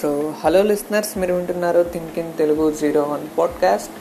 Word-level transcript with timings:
So 0.00 0.08
hello 0.42 0.62
listeners 0.62 1.18
మీరు 1.18 1.34
వింటున్నారు 1.34 1.82
think 1.92 2.16
in 2.18 2.32
Telugu 2.38 2.64
zero 2.70 3.02
one 3.02 3.22
podcast 3.38 3.92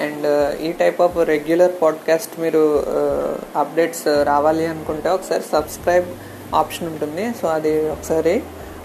and 0.00 0.26
ఈ 0.60 0.72
type 0.72 1.00
of 1.00 1.16
regular 1.28 1.72
podcast 1.82 2.40
మీరు 2.40 2.62
uh, 2.94 3.34
updates 3.56 4.08
uh, 4.08 4.16
రావాలి 4.22 4.66
అనుకుంటే 4.66 5.08
ఒకసారి 5.08 5.44
సబ్స్క్రైబ్ 5.52 6.08
ఆప్షన్ 6.54 6.88
ఉంటుంది. 6.88 7.32
సో 7.40 7.46
అది 7.48 7.72
ఒకసారి 7.90 8.34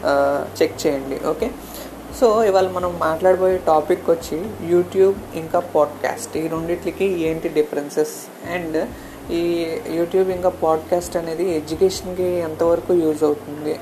uh, 0.03 0.41
చెక్ 0.59 0.87
చేయండి. 0.87 1.17
ఓకే 1.25 1.49
సో 2.19 2.43
ఇవాళ 2.43 2.69
మనం 2.69 2.91
మాట్లాడబోయే 2.99 3.57
టాపిక్ 3.65 4.09
వచ్చి 4.09 4.39
యూట్యూబ్ 4.61 5.17
ఇంకా 5.35 5.59
పాడ్కాస్ట్ 5.75 6.37
ఈ 6.37 6.47
రెండింటికి 6.47 7.07
ఏంటి 7.29 7.49
డిఫరెన్సెస్ 7.49 8.15
అండ్ 8.55 8.77
ఈ 9.31 9.43
యూట్యూబ్ 9.89 10.29
ఇంకా 10.29 10.49
పాడ్కాస్ట్ 10.63 11.17
అనేది 11.17 11.47
ఎడ్యుకేషన్కి 11.57 12.29
ఎంతవరకు 12.49 12.93
యూజ్ 12.93 13.23
అవుతుంది? 13.23 13.75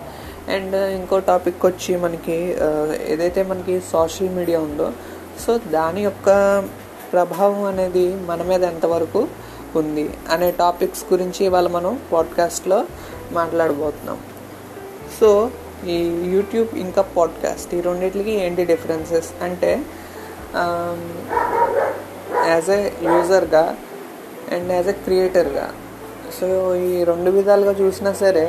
అండ్ 0.50 0.76
ఇంకో 0.76 1.20
టాపిక్ 1.20 1.66
వచ్చి 1.66 1.98
మనకి 1.98 2.38
ఏదైతే 3.08 3.44
మనకి 3.44 3.82
సోషల్ 3.92 4.30
మీడియా 4.30 4.60
ఉందో 4.60 4.92
సో 5.46 5.58
దాని 5.58 6.02
యొక్క 6.04 6.30
ప్రభావం 7.12 7.64
అనేది 7.64 8.16
మన 8.16 8.44
మీద 8.44 8.64
ఎంతవరకు 8.64 9.28
ఉంది 9.76 10.10
అనే 10.32 10.52
టాపిక్స్ 10.52 11.04
గురించి 11.14 11.46
ఇవాళ 11.46 11.68
మనం 11.68 12.00
పాడ్కాస్ట్లో 12.12 12.86
మాట్లాడబోతున్నాం. 13.32 14.18
సో 15.20 15.52
ఈ 15.88 15.98
యూట్యూబ్ 16.34 16.78
ఇంకా 16.78 17.02
పాడ్కాస్ట్ 17.02 17.76
ఈ 17.76 17.82
రెండింటికి 17.82 18.32
ఏంటి 18.32 18.66
డిఫరెన్సెస్ 18.66 19.44
అంటే 19.44 19.72
యాజ్ 22.48 22.70
ఏ 22.70 22.90
యూజర్గా 23.04 23.78
అండ్ 24.52 24.72
యాజ్ 24.72 24.88
ఎ 24.88 24.92
క్రియేటర్గా. 24.92 25.74
సో 26.40 26.76
ఈ 26.76 27.04
రెండు 27.04 27.32
విధాలుగా 27.32 27.72
చూసినా 27.72 28.14
సరే 28.14 28.46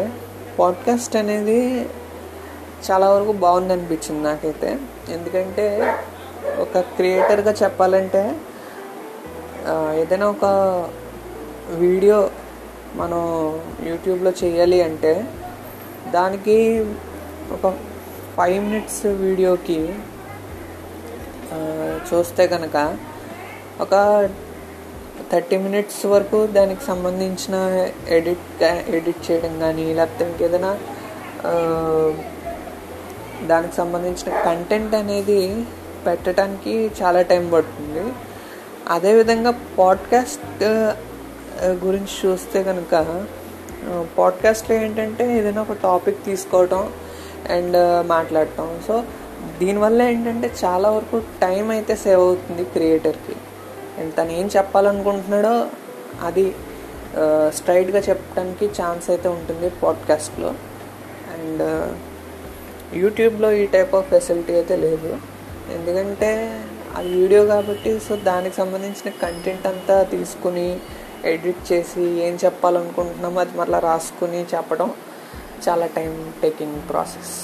పాడ్కాస్ట్ 0.61 1.17
అనేది 1.17 1.61
చాలా 2.87 3.11
వరకు 3.11 3.33
బాగుంది 3.33 3.73
అనిపించింది 3.73 4.23
నాకైతే. 4.23 4.79
ఎందుకంటే 5.09 5.67
ఒక 6.59 6.79
క్రియేటర్గా 6.79 7.53
చెప్పాలంటే 7.63 8.23
ఏదైనా 9.95 10.27
ఒక 10.31 10.47
వీడియో 11.75 12.31
మనం 12.95 13.21
యూట్యూబ్లో 13.87 14.33
చేయాలి 14.45 14.83
అంటే 14.83 15.13
దానికి 16.11 16.57
ఒక 17.53 17.67
ఫైవ్ 18.37 18.65
మినిట్స్ 18.65 19.07
వీడియోకి 19.07 19.81
చూస్తే 22.09 22.47
కనుక 22.47 22.77
ఒక 23.81 23.95
థర్టీ 25.33 25.57
మినిట్స్ 25.57 26.07
వరకు 26.07 26.39
దానికి 26.47 26.83
సంబంధించిన 26.85 27.57
ఎడిట్ 28.09 28.63
ఎడిట్ 28.97 29.21
చేయడం 29.27 29.53
కానీ 29.59 29.85
లేకపోతే 29.95 30.25
ఇంకేదైనా 30.31 30.73
దానికి 33.47 33.75
సంబంధించిన 33.77 34.31
కంటెంట్ 34.45 34.95
అనేది 34.95 35.39
పెట్టడానికి 36.07 36.75
చాలా 37.01 37.23
టైం 37.23 37.45
పడుతుంది. 37.51 38.05
అదేవిధంగా 38.89 39.53
పాడ్కాస్ట్ 39.79 40.65
గురించి 41.85 42.15
చూస్తే 42.23 42.63
కనుక 42.63 42.95
పాడ్కాస్ట్లో 44.19 44.77
ఏంటంటే 44.77 45.25
ఏదైనా 45.39 45.63
ఒక 45.63 45.77
టాపిక్ 45.83 46.25
తీసుకోవటం 46.25 46.83
అండ్ 47.51 47.79
మాట్లాడటం. 48.09 48.69
సో 48.87 48.97
దీనివల్ల 49.61 50.03
ఏంటంటే 50.03 50.51
చాలా 50.65 50.91
వరకు 50.91 51.19
టైం 51.41 51.71
అయితే 51.71 51.97
సేవ్ 51.97 52.21
అవుతుంది 52.21 52.65
క్రియేటర్కి. 52.65 53.37
అండ్ 54.01 54.17
తను 54.17 54.33
ఏం 54.33 54.47
చెప్పాలనుకుంటున్నాడో 54.57 55.55
అది 56.23 56.55
స్ట్రైట్గా 57.49 58.01
చెప్పడానికి 58.09 58.67
ఛాన్స్ 58.67 59.11
అయితే 59.11 59.29
ఉంటుంది 59.29 59.71
పాడ్కాస్ట్లో 59.71 60.49
అండ్ 61.35 61.63
యూట్యూబ్లో 62.95 63.53
ఈ 63.53 63.67
టైప్ 63.67 63.95
ఆఫ్ 63.95 64.09
ఫెసిలిటీ 64.11 64.53
అయితే 64.53 64.77
లేదు. 64.77 65.19
ఎందుకంటే 65.75 66.31
అది 66.97 67.09
వీడియో 67.09 67.45
కాబట్టి 67.47 68.01
సో 68.01 68.17
దానికి 68.17 68.57
సంబంధించిన 68.57 69.11
కంటెంట్ 69.23 69.67
అంతా 69.67 70.03
తీసుకుని 70.03 70.79
ఎడిట్ 71.25 71.73
చేసి 71.73 72.03
ఏం 72.03 72.39
చెప్పాలనుకుంటున్నామో 72.45 73.41
అది 73.41 73.59
మళ్ళీ 73.59 73.79
రాసుకుని 73.81 74.43
చెప్పడం 74.55 74.95
చాలా 75.69 75.87
టైం 75.87 76.33
టేకింగ్ 76.43 76.81
ప్రాసెస్ 76.91 77.35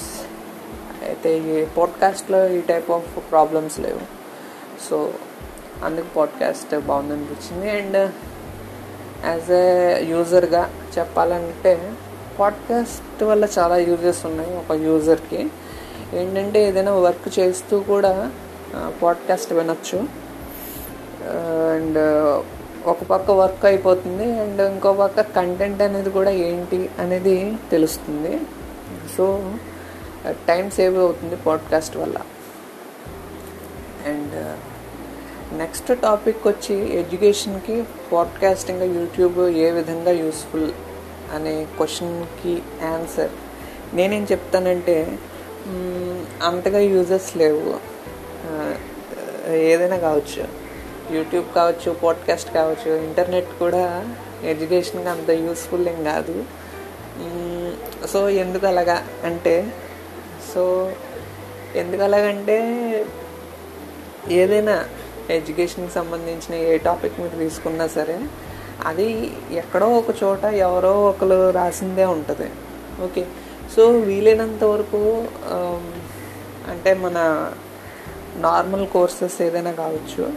అయితే 1.05 1.31
ఈ 1.37 1.65
పాడ్కాస్ట్లో 1.77 2.39
ఈ 2.49 2.61
టైప్ 2.61 2.91
ఆఫ్ 2.91 3.31
ప్రాబ్లమ్స్ 3.31 3.79
లేవు. 3.79 4.01
సో 4.89 5.13
అందుకు 5.83 6.13
పాడ్కాస్ట్ 6.15 6.79
బాగుందనిపించింది. 6.79 7.69
అండ్ 7.69 8.11
యాజ్ 9.25 9.51
ఏ 9.51 10.03
యూజర్గా 10.09 10.71
చెప్పాలంటే 10.97 11.93
పాడ్కాస్ట్ 12.39 13.23
వల్ల 13.23 13.47
చాలా 13.59 13.77
యూజెస్ 13.77 14.25
ఉన్నాయి 14.25 14.57
ఒక 14.57 14.71
యూజర్కి 14.71 15.49
ఏంటంటే 16.13 16.67
ఏదైనా 16.67 16.93
వర్క్ 16.93 17.39
చేస్తూ 17.39 17.79
కూడా 17.79 18.31
పాడ్కాస్ట్ 19.03 19.53
వినొచ్చు. 19.53 19.97
అండ్ 21.73 21.97
ఒక 22.87 23.03
పక్క 23.03 23.31
వర్క్ 23.31 23.65
అయిపోతుంది. 23.65 24.39
అండ్ 24.39 24.61
ఇంకో 24.61 24.93
పక్క 24.93 25.21
కంటెంట్ 25.21 25.81
అనేది 25.81 26.09
కూడా 26.09 26.31
ఏంటి 26.31 26.89
అనేది 26.99 27.57
తెలుస్తుంది. 27.71 28.39
సో 29.17 29.53
టైం 30.27 30.69
సేవ్ 30.69 30.97
అవుతుంది 30.97 31.35
పాడ్కాస్ట్ 31.35 31.97
వల్ల. 31.97 32.17
అండ్ 34.05 34.57
నెక్స్ట్ 35.53 35.99
టాపిక్ 35.99 36.47
వచ్చి 36.47 36.99
ఎడ్యుకేషన్కి 36.99 37.83
పాడ్కాస్టింగ్ 38.11 39.01
యూట్యూబ్ 39.01 39.39
ఏ 39.39 39.71
విధంగా 39.71 40.11
యూస్ఫుల్ 40.11 40.71
అనే 41.33 41.67
క్వశ్చన్కి 41.77 42.61
ఆన్సర్. 42.85 43.29
నేనేం 43.95 44.27
చెప్తానంటే 44.31 45.17
అంతగా 46.43 46.79
యూజెస్ 46.79 47.37
లేవు. 47.37 47.79
ఏదైనా 49.51 49.97
కావచ్చు. 49.97 50.47
యూట్యూబ్ 51.17 51.53
కావచ్చు 51.55 51.91
పాడ్కాస్ట్ 51.91 52.53
కావచ్చు 52.53 52.91
ఇంటర్నెట్ 52.91 53.59
కూడా 53.59 54.15
ఎడ్యుకేషన్కి 54.43 55.09
అంత 55.09 55.31
యూస్ఫుల్ 55.31 55.87
ఏం 55.87 56.03
కాదు. 56.03 56.45
సో 58.07 58.29
ఎందుకు 58.29 58.67
అలాగా 58.67 59.07
అంటే 59.23 59.73
సో 60.53 60.91
ఎందుకు 61.75 62.03
అలాగంటే 62.03 62.57
ఏదైనా 64.29 64.85
ఎడ్యుకేషన్కి 65.33 65.93
సంబంధించిన 65.93 66.55
ఏ 66.55 66.77
టాపిక్ 66.77 67.19
మీరు 67.19 67.35
తీసుకున్నా 67.35 67.87
సరే 67.87 68.19
అది 68.85 69.33
ఎక్కడో 69.51 69.87
ఒక 69.89 70.23
చోట 70.23 70.43
ఎవరో 70.43 71.03
ఒకరు 71.05 71.49
రాసిందే 71.49 72.05
ఉంటుంది. 72.05 72.51
ఓకే. 73.03 73.25
సో 73.75 73.91
వీలైనంత 73.91 74.63
వరకు 74.63 75.27
అంటే 76.71 76.93
మన 76.93 77.17
నార్మల్ 78.35 78.87
కోర్సెస్ 78.87 79.41
ఏదైనా 79.41 79.71
కావచ్చు. 79.71 80.33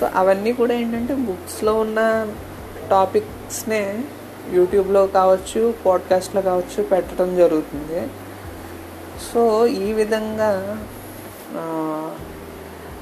సో 0.00 0.10
అవన్నీ 0.14 0.52
కూడా 0.52 0.74
ఏంటంటే 0.74 1.14
బుక్స్లో 1.14 1.74
ఉన్న 1.74 2.28
టాపిక్స్నే 2.90 4.04
యూట్యూబ్లో 4.50 5.06
కావచ్చు 5.06 5.74
పాడ్కాస్ట్లో 5.86 6.42
కావచ్చు 6.42 6.82
పెట్టడం 6.82 7.36
జరుగుతుంది. 7.36 8.08
సో 9.32 9.66
ఈ 9.66 9.92
విధంగా 9.92 10.78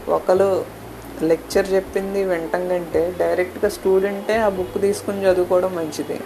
ఒకరు 0.08 0.64
లెక్చర్ 1.22 1.72
చెప్పింది 1.72 2.24
వినటం 2.24 2.62
కంటే 2.68 3.02
డైరెక్ట్గా 3.18 3.70
స్టూడెంటే 3.76 4.36
ఆ 4.36 4.48
బుక్ 4.48 4.76
తీసుకుని 4.80 5.24
చదువుకోవడం 5.26 5.72
మంచిది. 5.76 6.18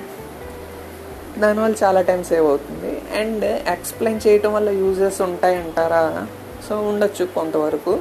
దానివల్ల 1.41 1.75
చాలా 1.85 2.01
టైం 2.09 2.25
సేవ్ 2.25 2.47
అవుతుంది. 2.47 2.93
అండ్ 3.21 3.45
ఎక్స్ప్లెయిన్ 3.45 4.21
చేయటం 4.27 4.55
వల్ల 4.55 4.71
యూజెస్ 4.71 5.21
ఉంటాయంటారా? 5.23 6.27
సో 6.69 6.81
ఉండొచ్చు 6.89 7.25
కొంతవరకు. 7.35 7.95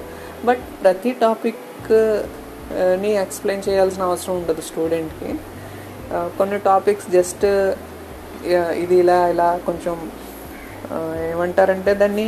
బట్ 0.45 0.63
ప్రతి 0.83 1.11
టాపిక్ని 1.21 3.11
ఎక్స్ప్లెయిన్ 3.21 3.63
చేయాల్సిన 3.69 4.03
అవసరం 4.03 4.35
ఉండదు 4.35 4.61
స్టూడెంట్కి. 4.61 5.31
కొన్ని 6.37 6.59
టాపిక్స్ 6.59 7.07
జస్ట్ 7.11 7.45
ఇది 8.83 8.95
ఇలా 8.95 9.27
ఇలా 9.27 9.49
కొంచెం 9.65 9.95
ఏమంటారంటే 11.31 11.93
దాన్ని 11.93 12.27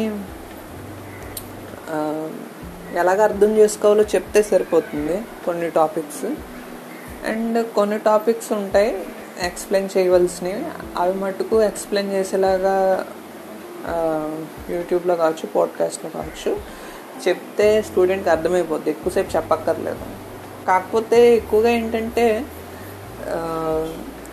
ఎలాగ 2.95 3.23
అర్థం 3.23 3.57
చేసుకోవాలో 3.57 4.03
చెప్తే 4.03 4.43
సరిపోతుంది 4.43 5.21
కొన్ని 5.45 5.69
టాపిక్స్ 5.69 6.25
అండ్ 7.29 7.67
కొన్ని 7.67 7.99
టాపిక్స్ 7.99 8.51
ఉంటాయి 8.51 9.05
ఎక్స్ప్లెయిన్ 9.41 9.97
చేయవలసినవి. 9.97 10.65
అవి 10.97 11.13
మటుకు 11.13 11.61
ఎక్స్ప్లెయిన్ 11.61 12.13
చేసేలాగా 12.13 13.05
యూట్యూబ్లో 14.69 15.15
కావచ్చు 15.15 15.47
పాడ్కాస్ట్లో 15.47 16.09
కావచ్చు. 16.09 16.57
చెప్తే 17.27 17.81
స్టూడెంట్కి 17.81 18.29
అర్థమైపోద్ది. 18.29 18.89
ఎక్కువసేపు 18.89 19.35
చెప్పక్కర్లేదు. 19.35 19.97
కాకపోతే 20.67 21.35
ఎక్కువగా 21.35 21.69
ఏంటంటే 21.69 22.45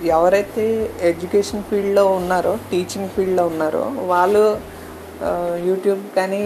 ఎవరైతే 0.05 0.91
ఎడ్యుకేషన్ 1.01 1.63
ఫీల్డ్లో 1.63 2.07
ఉన్నారో 2.07 2.59
టీచింగ్ 2.71 3.09
ఫీల్డ్లో 3.09 3.47
ఉన్నారో 3.47 3.93
వాళ్ళు 3.97 4.61
యూట్యూబ్ 5.67 6.17
కానీ 6.17 6.41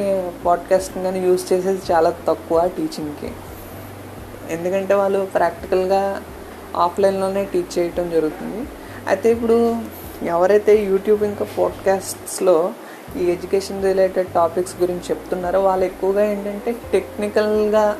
పాడ్కాస్టింగ్ 0.47 1.05
కానీ 1.05 1.21
యూజ్ 1.27 1.53
చేసేది 1.53 1.93
చాలా 1.93 2.11
తక్కువ 2.29 2.71
టీచింగ్కి. 2.77 3.31
ఎందుకంటే 4.51 4.95
వాళ్ళు 4.95 5.29
ప్రాక్టికల్గా 5.35 6.23
ఆఫ్లైన్లోనే 6.77 7.45
టీచ్ 7.45 7.79
చేయటం 7.79 8.11
జరుగుతుంది. 8.11 8.69
అయితే 9.09 9.33
ఇప్పుడు 9.33 9.77
ఎవరైతే 10.23 10.85
యూట్యూబ్ 10.85 11.23
ఇంకా 11.23 11.47
పాడ్కాస్ట్స్లో 11.59 12.73
ఈ 13.17 13.25
ఎడ్యుకేషన్ 13.31 13.85
రిలేటెడ్ 13.85 14.29
టాపిక్స్ 14.29 14.81
గురించి 14.81 15.03
చెప్తున్నారో 15.11 15.61
వాళ్ళు 15.61 15.85
ఎక్కువగా 15.85 16.25
ఏంటంటే 16.25 16.77
టెక్నికల్గా 16.93 17.99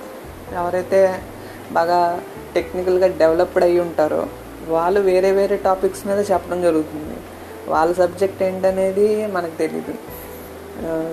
ఎవరైతే 0.53 1.19
బాగా 1.73 2.23
టెక్నికల్గా 2.55 3.07
డెవలప్డ్ 3.07 3.65
అయ్యి 3.65 3.81
ఉంటారో 3.81 4.27
వాళ్ళు 4.69 5.01
వేరే 5.01 5.31
వేరే 5.31 5.57
టాపిక్స్ 5.57 6.07
మీద 6.07 6.31
చెప్పడం 6.31 6.63
జరుగుతుంది. 6.63 7.17
వాళ్ళ 7.71 7.93
సబ్జెక్ట్ 7.93 8.43
ఏంటనేది 8.43 9.27
మనకు 9.27 9.59
తెలియదు 9.59 9.95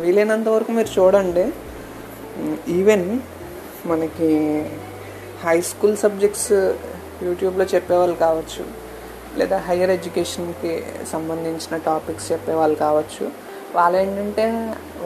వీలైనంత 0.04 0.48
వరకు 0.56 0.72
మీరు 0.78 0.90
చూడండి. 1.00 1.46
ఈవెన్ 2.78 3.08
మనకి 3.92 4.30
హై 5.44 5.58
స్కూల్ 5.72 5.98
సబ్జెక్ట్స్ 5.98 6.52
యూట్యూబ్లో 7.28 7.66
చెప్పేవాళ్ళు 7.74 8.16
కావచ్చు 8.26 8.64
లేదా 9.40 9.58
హయ్యర్ 9.68 9.94
ఎడ్యుకేషన్కి 9.98 10.72
సంబంధించిన 11.12 11.76
టాపిక్స్ 11.90 12.32
చెప్పేవాళ్ళు 12.32 12.78
కావచ్చు. 12.86 13.26
వాళ్ళు 13.76 13.98
ఏంటంటే 13.98 14.46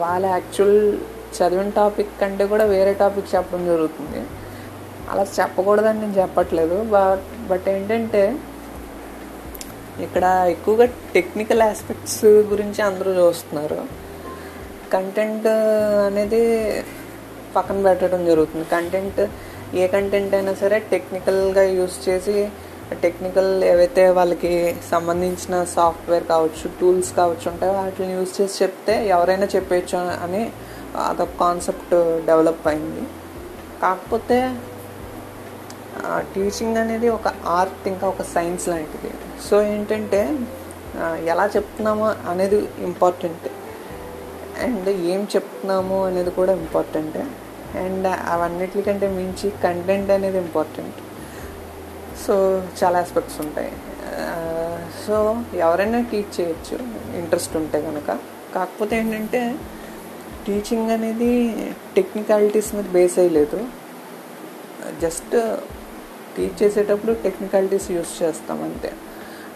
వాళ్ళ 0.02 0.24
యాక్చువల్ 0.36 0.80
చదివిన 1.36 1.70
టాపిక్ 1.80 2.12
కంటే 2.20 2.44
కూడా 2.52 2.64
వేరే 2.64 2.92
టాపిక్ 3.02 3.28
చెప్పడం 3.34 3.62
జరుగుతుంది. 3.72 4.20
అలా 5.10 5.24
చెప్పకూడదని 5.38 6.00
నేను 6.00 6.16
చెప్పట్లేదు. 6.22 6.76
బట్ 6.94 7.26
బట్ 7.50 7.68
ఏంటంటే 7.74 8.22
ఇక్కడ 10.06 10.24
ఎక్కువగా 10.54 10.86
టెక్నికల్ 11.14 11.62
ఆస్పెక్ట్స్ 11.62 12.24
గురించి 12.52 12.82
అందరూ 12.82 13.12
చూస్తున్నారు. 13.20 14.05
కంటెంట్ 14.94 15.46
uh, 15.56 15.98
అనేది 16.08 16.42
పక్కన 17.56 17.78
పెట్టడం 17.86 18.22
జరుగుతుంది. 18.30 18.64
కంటెంట్ 18.76 19.20
ఏ 19.82 19.84
కంటెంట్ 19.94 20.34
అయినా 20.38 20.52
సరే 20.62 20.76
టెక్నికల్గా 20.92 21.62
యూస్ 21.78 21.96
చేసి 22.08 22.36
టెక్నికల్ 23.04 23.50
ఏవైతే 23.70 24.02
వాళ్ళకి 24.18 24.52
సంబంధించిన 24.90 25.54
సాఫ్ట్వేర్ 25.76 26.26
కావచ్చు 26.32 26.66
టూల్స్ 26.80 27.10
కావచ్చు 27.18 27.46
ఉంటాయో 27.52 27.72
వాటిని 27.78 28.12
యూస్ 28.18 28.34
చేసి 28.38 28.56
చెప్తే 28.62 28.94
ఎవరైనా 29.14 29.46
చెప్పేయచ్చు 29.54 29.96
అని 30.26 30.42
అదొక 31.06 31.34
కాన్సెప్ట్ 31.40 31.94
డెవలప్ 32.28 32.66
అయింది. 32.72 33.04
కాకపోతే 33.82 34.38
టీచింగ్ 36.34 36.78
అనేది 36.84 37.08
ఒక 37.16 37.28
ఆర్ట్ 37.58 37.84
ఇంకా 37.92 38.06
ఒక 38.14 38.22
సైన్స్ 38.34 38.66
లాంటిది. 38.72 39.10
సో 39.46 39.56
ఏంటంటే 39.72 40.20
ఎలా 41.32 41.44
చెప్తున్నామో 41.56 42.06
అనేది 42.32 42.58
ఇంపార్టెంట్ 42.88 43.46
అండ్ 44.62 44.88
ఏం 44.88 45.28
చెప్తున్నాము 45.36 46.06
అనేది 46.06 46.30
కూడా 46.30 46.52
ఇంపార్టెంట్. 46.52 47.16
అండ్ 47.76 48.06
అవన్నిటికంటే 48.06 49.08
మించి 49.08 49.50
కంటెంట్ 49.50 50.10
అనేది 50.10 50.38
ఇంపార్టెంట్. 50.38 50.94
సో 52.26 52.62
చాలా 52.82 52.98
ఆస్పెక్ట్స్ 52.98 53.40
ఉంటాయి. 53.40 53.72
Uh, 54.16 54.78
సో 55.06 55.42
ఎవరైనా 55.54 56.00
టీచ్ 56.00 56.40
చేయొచ్చు. 56.40 56.76
ఇంట్రెస్ట్ 57.18 57.56
ఉంటే 57.56 57.82
కనుక 57.82 58.18
కాకపోతే 58.54 58.98
ఏంటంటే 58.98 59.54
టీచింగ్ 60.46 60.90
అనేది 60.90 61.56
టెక్నికాలిటీస్ 61.96 62.74
మీద 62.74 62.84
బేస్ 62.84 63.18
అయ్యలేదు. 63.18 63.68
జస్ట్ 65.00 65.56
టీచ్ 66.36 66.62
చేసేటప్పుడు 66.62 67.12
టెక్నికాలిటీస్ 67.12 67.90
యూస్ 67.90 68.22
చేస్తాం 68.22 68.62
అంతే. 68.62 68.92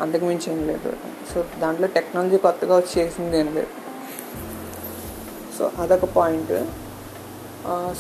అంతకు 0.01 0.25
మించి 0.25 0.53
ఏం 0.53 0.67
లేదు. 0.67 0.93
సో 1.35 1.45
దాంట్లో 1.61 1.87
టెక్నాలజీ 1.87 2.37
కొత్తగా 2.37 2.77
వచ్చి 2.77 3.03
చేసింది 3.03 3.39
ఏం 3.39 3.55
లేదు. 3.55 3.90
సో 5.61 5.67
అదొక 5.85 6.07
పాయింట్. 6.19 6.53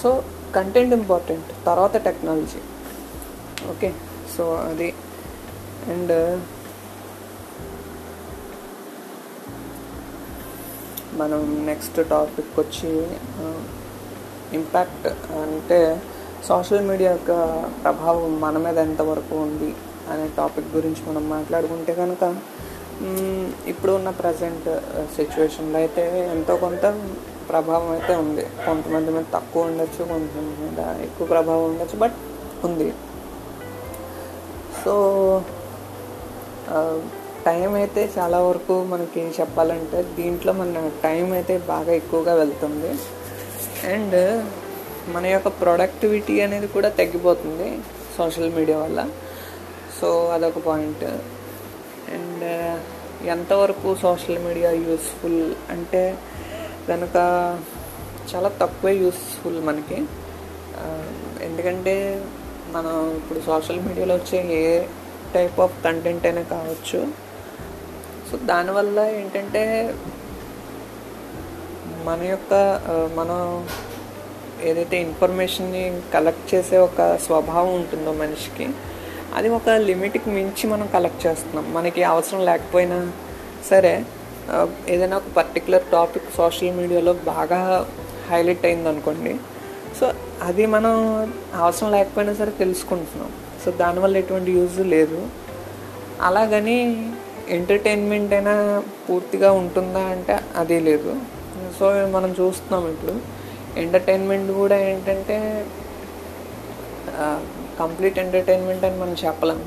సో 0.02 0.10
కంటెంట్ 0.56 0.94
ఇంపార్టెంట్ 1.00 1.48
తర్వాత 1.66 1.96
టెక్నాలజీ. 2.06 2.60
ఓకే 3.72 3.88
సో 4.34 4.44
అది. 4.70 4.88
అండ్ 5.92 6.14
మనం 11.20 11.42
నెక్స్ట్ 11.68 11.98
టాపిక్ 12.14 12.52
వచ్చి 12.60 12.90
ఇంపాక్ట్ 14.58 15.06
అంటే 15.42 15.78
సోషల్ 16.48 16.86
మీడియా 16.90 17.10
యొక్క 17.16 17.32
ప్రభావం 17.82 18.32
మన 18.44 18.58
మీద 18.66 18.78
ఎంతవరకు 18.88 19.34
ఉంది 19.46 19.70
అనే 20.12 20.26
టాపిక్ 20.38 20.68
గురించి 20.76 21.02
మనం 21.08 21.24
మాట్లాడుకుంటే 21.36 21.94
కనుక 22.02 22.24
ఇప్పుడు 23.72 23.92
ఉన్న 23.98 24.10
ప్రజెంట్ 24.22 24.68
సిచ్యువేషన్లో 25.16 25.78
అయితే 25.82 26.04
ఎంతో 26.34 26.54
కొంత 26.64 26.84
ప్రభావం 27.50 27.88
అయితే 27.96 28.12
ఉంది. 28.24 28.44
కొంతమంది 28.66 29.10
మీద 29.14 29.26
తక్కువ 29.36 29.68
ఉండొచ్చు 29.70 30.02
కొంతమంది 30.12 30.54
మీద 30.64 30.80
ఎక్కువ 31.06 31.24
ప్రభావం 31.34 31.64
ఉండొచ్చు 31.70 31.96
బట్ 32.02 32.18
ఉంది. 32.68 32.88
సో 34.82 34.94
టైం 37.46 37.70
అయితే 37.80 38.02
చాలా 38.16 38.38
వరకు 38.46 38.74
మనకి 38.92 39.22
చెప్పాలంటే 39.38 39.98
దీంట్లో 40.18 40.52
మన 40.60 40.80
టైం 41.04 41.26
అయితే 41.38 41.54
బాగా 41.72 41.92
ఎక్కువగా 42.00 42.32
వెళ్తుంది. 42.40 42.90
అండ్ 43.92 44.18
మన 45.14 45.24
యొక్క 45.34 45.48
ప్రొడక్టివిటీ 45.62 46.34
అనేది 46.46 46.66
కూడా 46.76 46.88
తగ్గిపోతుంది 47.00 47.68
సోషల్ 48.16 48.50
మీడియా 48.56 48.78
వల్ల. 48.84 49.00
సో 49.98 50.08
అదొక 50.34 50.60
పాయింట్. 50.66 51.06
అండ్ 52.16 52.46
ఎంతవరకు 53.34 53.88
సోషల్ 54.02 54.38
మీడియా 54.46 54.70
యూస్ఫుల్ 54.86 55.42
అంటే 55.74 56.02
కనుక 56.88 57.16
చాలా 58.30 58.48
తక్కువే 58.62 58.92
యూస్ఫుల్ 58.94 59.58
మనకి. 59.64 59.98
ఎందుకంటే 61.46 61.94
మనం 62.70 62.94
ఇప్పుడు 63.16 63.40
సోషల్ 63.46 63.80
మీడియాలో 63.80 64.14
వచ్చే 64.14 64.38
ఏ 64.60 64.84
టైప్ 65.34 65.60
ఆఫ్ 65.60 65.84
కంటెంట్ 65.84 66.26
అయినా 66.26 66.42
కావచ్చు. 66.42 67.00
సో 68.30 68.36
దానివల్ల 68.36 68.98
ఏంటంటే 69.00 69.62
మన 72.04 72.20
యొక్క 72.22 72.52
మనం 73.14 73.40
ఏదైతే 74.68 74.96
ఇన్ఫర్మేషన్ని 75.00 75.82
కలెక్ట్ 76.14 76.54
చేసే 76.54 76.78
ఒక 76.78 77.16
స్వభావం 77.16 77.74
ఉంటుందో 77.74 78.12
మనిషికి 78.12 78.66
అది 79.34 79.48
ఒక 79.48 79.68
లిమిట్కి 79.88 80.30
మించి 80.30 80.64
మనం 80.70 80.86
కలెక్ట్ 80.86 81.26
చేస్తున్నాం. 81.26 81.66
మనకి 81.74 82.02
అవసరం 82.04 82.40
లేకపోయినా 82.44 82.98
సరే 83.70 83.92
ఏదైనా 84.88 85.16
ఒక 85.16 85.30
పర్టికులర్ 85.36 85.84
టాపిక్ 85.92 86.28
సోషల్ 86.36 86.76
మీడియాలో 86.80 87.12
బాగా 87.12 87.60
హైలైట్ 88.30 88.66
అయింది 88.66 88.88
అనుకోండి 88.88 89.32
సో 89.98 90.06
అది 90.42 90.64
మనం 90.74 90.94
అవసరం 91.54 91.90
లేకపోయినా 91.96 92.32
సరే 92.34 92.52
తెలుసుకుంటున్నాం. 92.62 93.30
సో 93.64 93.70
దానివల్ల 93.70 94.16
ఎటువంటి 94.16 94.50
యూజ్ 94.58 94.78
లేదు. 94.94 95.20
అలాగని 96.28 96.78
ఎంటర్టైన్మెంట్ 97.48 98.32
అయినా 98.32 98.54
పూర్తిగా 99.06 99.50
ఉంటుందా 99.52 100.02
అంటే 100.14 100.34
అది 100.56 100.80
లేదు. 100.80 101.12
సో 101.78 101.86
మనం 102.16 102.30
చూస్తున్నాం 102.40 102.84
ఇప్పుడు. 102.92 103.14
ఎంటర్టైన్మెంట్ 103.80 104.50
కూడా 104.52 104.76
ఏంటంటే 104.90 105.36
కంప్లీట్ 107.80 108.18
ఎంటర్టైన్మెంట్ 108.18 108.84
అని 108.84 108.98
మనం 109.02 109.16
చెప్పలేము 109.24 109.66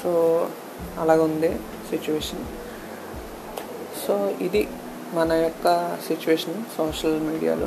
సో 0.00 0.10
అలాగుంది 1.00 1.50
సిచ్యువేషన్ 1.90 2.42
సో 4.10 4.30
ఇది 4.40 4.68
మన 5.14 5.32
యొక్క 5.32 5.98
సిచ్యువేషన్ 6.06 6.64
సోషల్ 6.76 7.20
మీడియాలో 7.20 7.66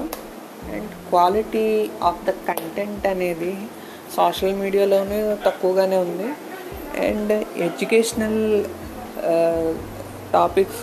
and 0.74 1.10
quality 1.10 1.90
of 2.04 2.26
the 2.26 2.30
content 2.30 3.08
అనేది 3.08 3.58
సోషల్ 4.16 4.56
మీడియాలోనే 4.56 5.38
తక్కువగానే 5.46 5.98
ఉంది. 5.98 6.28
అండ్ 7.08 7.32
ఎడ్యుకేషనల్ 7.58 8.66
టాపిక్స్ 10.34 10.82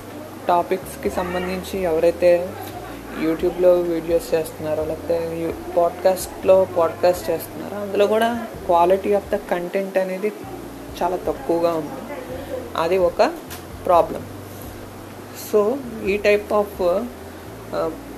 టాపిక్స్కి 0.49 1.11
సంబంధించి 1.11 1.83
ఎవరైతే 1.83 2.49
యూట్యూబ్లో 3.21 3.73
వీడియోస్ 3.75 4.35
చేస్తున్నారో 4.35 4.85
లేకపోతే 4.85 5.55
పాడ్కాస్ట్లో 5.77 6.67
పాడ్కాస్ట్ 6.79 7.31
చేస్తున్నారో 7.31 7.77
అందులో 7.77 8.07
కూడా 8.07 8.47
క్వాలిటీ 8.67 9.15
ఆఫ్ 9.15 9.31
ద 9.31 9.35
కంటెంట్ 9.35 9.99
అనేది 9.99 10.33
చాలా 11.03 11.17
తక్కువగా 11.17 11.75
ఉంది. 11.75 12.03
అది 12.77 12.99
ఒక 12.99 13.33
ప్రాబ్లం 13.87 14.23
సో 15.51 15.61
ఈ 16.13 16.15
టైప్ 16.27 16.51
ఆఫ్ 16.61 16.79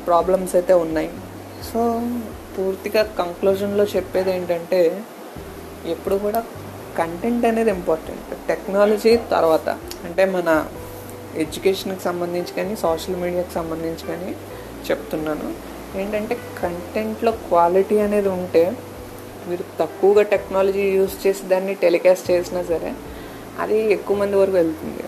ప్రాబ్లమ్స్ 0.09 0.55
అయితే 0.59 0.75
ఉన్నాయి. 0.85 1.11
సో 1.69 1.81
పూర్తిగా 2.55 3.03
కంక్లూజన్లో 3.21 3.85
చెప్పేది 3.95 4.31
ఏంటంటే 4.37 4.81
ఎప్పుడు 5.95 6.17
కూడా 6.25 6.41
కంటెంట్ 6.99 7.45
అనేది 7.51 7.71
ఇంపార్టెంట్. 7.79 8.31
టెక్నాలజీ 8.49 9.13
తర్వాత 9.35 9.69
అంటే 10.07 10.25
మన 10.37 10.49
ఎడ్యుకేషన్కి 11.43 12.03
సంబంధించి 12.09 12.53
కానీ 12.59 12.75
సోషల్ 12.85 13.17
మీడియాకి 13.23 13.53
సంబంధించి 13.59 14.05
కానీ 14.11 14.31
చెప్తున్నాను. 14.89 15.49
ఏంటంటే 16.01 16.35
కంటెంట్లో 16.61 17.33
క్వాలిటీ 17.49 17.97
అనేది 18.07 18.31
ఉంటే 18.39 18.65
మీరు 19.49 19.65
తక్కువగా 19.81 20.23
టెక్నాలజీ 20.35 20.85
యూస్ 20.99 21.17
చేసి 21.25 21.43
దాన్ని 21.53 21.75
టెలికాస్ట్ 21.85 22.27
చేసినా 22.33 22.61
సరే 22.73 22.91
అది 23.63 23.79
ఎక్కువ 23.97 24.17
మంది 24.21 24.37
వరకు 24.43 24.57
వెళ్తుంది. 24.61 25.05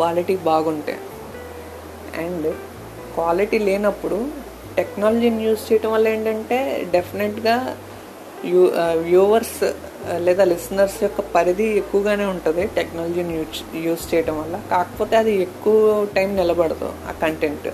క్వాలిటీ 0.00 0.36
బాగుంటే. 0.50 0.96
అండ్ 2.24 2.48
క్వాలిటీ 3.14 3.58
లేనప్పుడు 3.68 4.18
టెక్నాలజీని 4.76 5.42
యూస్ 5.46 5.62
చేయటం 5.68 5.90
వల్ల 5.92 6.06
ఏంటంటే 6.16 6.58
డెఫినెట్గా 6.92 7.54
యూ 8.50 8.60
వ్యూవర్స్ 9.06 9.60
లేదా 10.26 10.44
లిసనర్స్ 10.50 10.98
యొక్క 11.04 11.20
పరిధి 11.34 11.66
ఎక్కువగానే 11.80 12.26
ఉంటుంది 12.34 12.62
టెక్నాలజీని 12.76 13.34
యూజ్ 13.38 13.58
యూజ్ 13.86 14.04
చేయటం 14.12 14.36
వల్ల. 14.42 14.56
కాకపోతే 14.70 15.14
అది 15.22 15.32
ఎక్కువ 15.46 16.06
టైం 16.16 16.30
నిలబడదు 16.40 16.88
ఆ 17.08 17.14
కంటెంట్. 17.22 17.68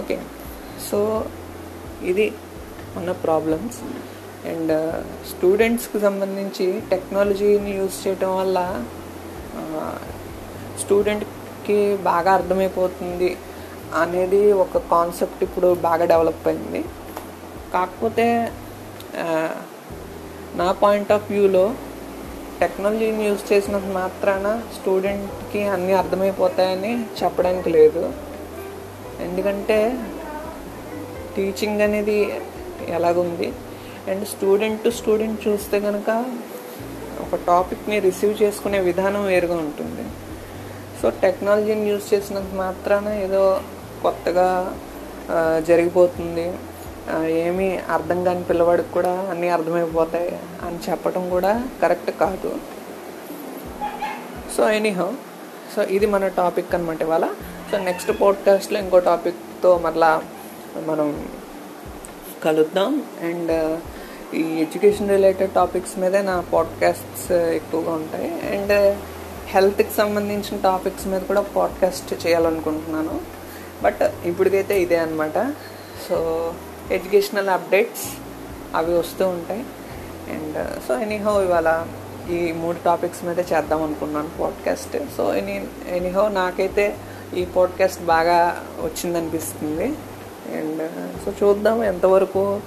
ఓకే. 0.00 0.16
సో 0.88 0.98
ఇది 2.10 2.26
ఉన్న 2.96 3.12
ప్రాబ్లమ్స్. 3.26 3.78
అండ్ 4.52 4.72
స్టూడెంట్స్కి 5.30 6.00
సంబంధించి 6.06 6.66
టెక్నాలజీని 6.90 7.72
యూజ్ 7.78 7.96
చేయటం 8.06 8.32
వల్ల 8.40 8.58
స్టూడెంట్కి 10.82 11.78
బాగా 12.10 12.30
అర్థమైపోతుంది 12.38 13.30
అనేది 14.02 14.40
ఒక 14.64 14.78
కాన్సెప్ట్ 14.92 15.42
ఇప్పుడు 15.46 15.68
బాగా 15.88 16.04
డెవలప్ 16.12 16.46
అయింది. 16.50 16.80
కాకపోతే 17.74 18.26
నా 20.60 20.68
పాయింట్ 20.82 21.12
ఆఫ్ 21.16 21.28
వ్యూలో 21.32 21.64
టెక్నాలజీని 22.60 23.24
యూజ్ 23.28 23.42
చేసినంత 23.52 23.88
మాత్రాన 24.00 24.46
స్టూడెంట్కి 24.76 25.62
అన్నీ 25.74 25.94
అర్థమైపోతాయని 26.02 26.92
చెప్పడానికి 27.20 27.70
లేదు. 27.78 28.02
ఎందుకంటే 29.26 29.78
టీచింగ్ 31.36 31.82
అనేది 31.86 32.18
ఎలాగుంది? 32.98 33.48
అండ్ 34.10 34.24
స్టూడెంట్ 34.32 34.82
టు 34.84 34.90
స్టూడెంట్ 35.00 35.40
చూస్తే 35.46 35.76
కనుక 35.86 36.10
ఒక 37.24 37.38
టాపిక్ని 37.50 37.96
రిసీవ్ 38.06 38.34
చేసుకునే 38.42 38.78
విధానం 38.88 39.24
వేరుగా 39.32 39.56
ఉంటుంది. 39.66 40.05
సో 41.00 41.10
టెక్నాలజీని 41.10 41.90
యూజ్ 41.90 42.14
చేసినంత 42.14 42.52
మాత్రాన 42.54 43.08
ఏదో 43.08 43.60
కొత్తగా 44.02 44.48
జరిగిపోతుంది. 45.68 46.46
ఏమీ 47.28 47.68
అర్థం 47.76 48.24
కాని 48.24 48.42
పిల్లవాడికి 48.44 48.92
కూడా 48.92 49.12
అన్నీ 49.30 49.48
అర్థమైపోతాయి 49.48 50.38
అని 50.66 50.78
చెప్పడం 50.90 51.30
కూడా 51.30 51.52
కరెక్ట్ 51.82 52.10
కాదు. 52.10 52.52
సో 54.56 54.70
ఎనీహౌ 54.70 55.10
సో 55.74 55.82
ఇది 55.96 56.06
మన 56.06 56.28
టాపిక్ 56.28 56.74
అనమాట 56.74 57.02
ఇవాళ. 57.02 57.26
సో 57.70 57.78
నెక్స్ట్ 57.78 58.10
పాడ్కాస్ట్లో 58.20 58.78
ఇంకో 58.80 58.98
టాపిక్తో 58.98 59.78
మరలా 59.84 60.22
మనం 60.86 61.28
కలుద్దాం. 62.44 63.02
అండ్ 63.22 63.80
ఈ 64.34 64.42
ఎడ్యుకేషన్ 64.62 65.10
రిలేటెడ్ 65.10 65.52
టాపిక్స్ 65.52 65.98
మీదే 65.98 66.22
నా 66.22 66.44
పాడ్కాస్ట్స్ 66.52 67.32
ఎక్కువగా 67.32 67.92
ఉంటాయి. 67.92 68.30
అండ్ 68.54 68.74
హెల్త్కి 69.46 69.94
సంబంధించిన 69.96 70.60
టాపిక్స్ 70.60 71.06
మీద 71.06 71.20
కూడా 71.20 71.40
పాడ్కాస్ట్ 71.40 72.26
చేయాలనుకుంటున్నాను. 72.26 73.20
బట్ 73.82 74.02
ఇప్పటికైతే 74.24 74.82
ఇదే 74.82 74.96
అనమాట 74.96 75.54
సో 76.08 76.16
ఎడ్యుకేషనల్ 76.90 77.48
అప్డేట్స్ 77.48 78.06
అవి 78.76 78.98
వస్తూ 78.98 79.28
ఉంటాయి. 79.28 79.60
అండ్ 80.30 80.80
సో 80.88 80.98
ఎనీహో 80.98 81.42
ఇవాళ 81.42 81.86
ఈ 82.30 82.52
మూడు 82.52 82.76
టాపిక్స్ 82.84 83.24
మీద 83.24 83.38
చేద్దాం 83.38 83.82
అనుకున్నాను 83.82 84.30
పాడ్కాస్ట్. 84.40 84.96
సో 85.16 85.34
ఎనీ 85.34 85.66
ఎనీహో 85.88 86.28
నాకైతే 86.28 86.96
ఈ 87.36 87.44
పాడ్కాస్ట్ 87.44 88.02
బాగా 88.02 88.62
వచ్చిందనిపిస్తుంది. 88.80 89.86
అండ్ 90.58 90.82
సో 91.24 91.32
చూద్దాం 91.42 91.84
ఎంతవరకు 91.84 92.60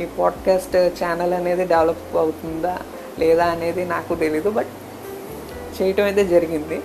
ఈ 0.00 0.06
పాడ్కాస్ట్ 0.18 0.76
ఛానల్ 0.76 1.32
అనేది 1.32 1.64
డెవలప్ 1.66 2.16
అవుతుందా 2.16 2.78
లేదా 3.18 3.44
అనేది 3.44 3.84
నాకు 3.84 4.14
తెలీదు. 4.14 4.50
బట్ 4.50 4.66
చేయటం 5.76 6.04
అయితే 6.04 6.24
జరిగింది. 6.24 6.80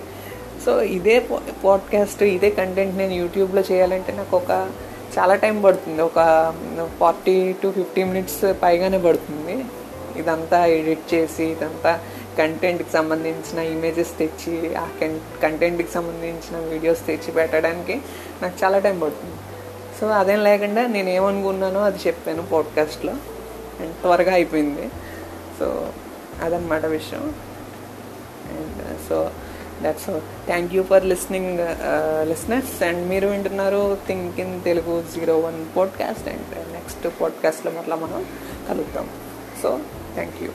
సో 0.64 0.82
ఇదే 0.82 1.26
పాడ్కాస్ట్ 1.64 2.22
ఇదే 2.22 2.50
కంటెంట్ 2.50 2.96
నేను 2.96 3.12
యూట్యూబ్లో 3.12 3.62
చేయాలంటే 3.72 4.12
నాకు 4.12 4.36
ఒక 4.36 4.70
చాలా 5.18 5.34
టైం 5.34 5.62
పడుతుంది. 5.62 6.02
ఒక 6.02 6.20
ఫార్టీ 7.00 7.52
టు 7.62 7.72
ఫిఫ్టీ 7.72 8.04
మినిట్స్ 8.04 8.54
పైగానే 8.62 8.98
పడుతుంది. 8.98 9.64
ఇదంతా 10.20 10.66
ఎడిట్ 10.66 11.14
చేసి 11.14 11.44
ఇదంతా 11.44 12.00
కంటెంట్కి 12.38 12.90
సంబంధించిన 12.92 13.58
ఇమేజెస్ 13.58 14.18
తెచ్చి 14.18 14.74
ఆ 14.74 14.88
కంటెంట్కి 15.42 15.88
సంబంధించిన 15.94 16.56
వీడియోస్ 16.72 17.06
తెచ్చి 17.06 17.32
పెట్టడానికి 17.32 18.00
నాకు 18.42 18.64
చాలా 18.64 18.78
టైం 18.78 18.98
పడుతుంది. 18.98 19.36
సో 20.00 20.06
అదేం 20.06 20.44
లేకుండా 20.44 20.86
నేను 20.86 21.08
ఏమనుకున్నానో 21.08 21.80
అది 21.80 21.98
చెప్పాను 22.06 22.42
పాడ్కాస్ట్లో. 22.46 23.12
అండ్ 23.80 23.94
త్వరగా 23.94 24.32
అయిపోయింది. 24.32 24.88
సో 25.58 25.88
అదనమాట 26.42 26.86
విషయం. 26.86 27.34
So 29.08 29.30
that's 29.82 30.20
thank 30.46 30.74
you 30.74 30.82
for 30.82 31.04
listening 31.04 31.58
listeners 32.28 32.82
and 32.82 33.08
మీరు 33.08 33.28
వింటున్నారు 33.28 33.98
think 34.06 34.40
in 34.40 34.64
Telugu 34.64 35.04
zero 35.14 35.38
one 35.38 35.76
podcast 35.76 36.28
and 36.28 36.72
next 36.72 37.20
పాడ్కాస్ట్లో 37.20 37.72
మరలా 37.72 37.96
మనం 37.96 38.26
కలుద్దాం. 38.68 39.08
So 39.62 39.78
thank 40.14 40.42
you 40.42 40.50